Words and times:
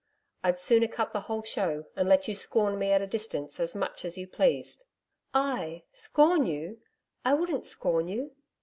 I'd 0.43 0.57
sooner 0.57 0.87
cut 0.87 1.13
the 1.13 1.19
whole 1.19 1.43
show, 1.43 1.85
and 1.95 2.09
let 2.09 2.27
you 2.27 2.33
scorn 2.33 2.79
me 2.79 2.89
at 2.91 3.03
a 3.03 3.05
distance 3.05 3.59
as 3.59 3.75
much 3.75 4.03
as 4.03 4.17
you 4.17 4.25
pleased.' 4.25 4.83
'I 5.31 5.83
scorn 5.91 6.47
you!... 6.47 6.81
I 7.23 7.35
wouldn't 7.35 7.67
scorn 7.67 8.07
you.' 8.07 8.35